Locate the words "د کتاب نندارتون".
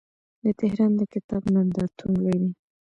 0.99-2.11